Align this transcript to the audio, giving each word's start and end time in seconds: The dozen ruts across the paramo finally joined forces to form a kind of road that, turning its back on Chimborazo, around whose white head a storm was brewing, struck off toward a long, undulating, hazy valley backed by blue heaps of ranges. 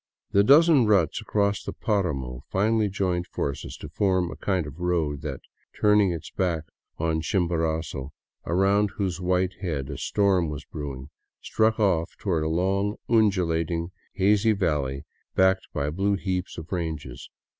The 0.31 0.43
dozen 0.43 0.87
ruts 0.87 1.21
across 1.21 1.61
the 1.63 1.73
paramo 1.73 2.41
finally 2.49 2.89
joined 2.89 3.27
forces 3.27 3.77
to 3.77 3.87
form 3.89 4.31
a 4.31 4.35
kind 4.35 4.65
of 4.65 4.79
road 4.79 5.21
that, 5.21 5.41
turning 5.79 6.11
its 6.11 6.31
back 6.31 6.63
on 6.97 7.21
Chimborazo, 7.21 8.09
around 8.47 8.89
whose 8.95 9.21
white 9.21 9.53
head 9.61 9.91
a 9.91 9.99
storm 9.99 10.49
was 10.49 10.65
brewing, 10.65 11.11
struck 11.39 11.79
off 11.79 12.15
toward 12.17 12.43
a 12.43 12.47
long, 12.49 12.95
undulating, 13.07 13.91
hazy 14.13 14.53
valley 14.53 15.03
backed 15.35 15.67
by 15.71 15.91
blue 15.91 16.15
heaps 16.15 16.57
of 16.57 16.71
ranges. 16.71 17.29